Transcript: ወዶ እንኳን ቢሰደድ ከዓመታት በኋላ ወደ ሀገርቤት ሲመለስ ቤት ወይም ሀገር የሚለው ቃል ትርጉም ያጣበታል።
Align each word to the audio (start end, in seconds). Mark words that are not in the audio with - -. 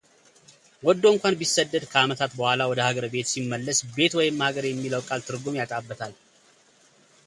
ወዶ 0.85 1.03
እንኳን 1.15 1.37
ቢሰደድ 1.39 1.83
ከዓመታት 1.91 2.31
በኋላ 2.39 2.61
ወደ 2.71 2.79
ሀገርቤት 2.87 3.27
ሲመለስ 3.33 3.81
ቤት 3.97 4.13
ወይም 4.19 4.41
ሀገር 4.47 4.67
የሚለው 4.71 5.03
ቃል 5.09 5.21
ትርጉም 5.27 5.59
ያጣበታል። 5.61 6.13